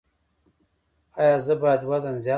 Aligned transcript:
ایا 1.19 1.37
زه 1.45 1.53
باید 1.61 1.81
وزن 1.89 2.15
زیات 2.15 2.25
کړم؟ 2.25 2.29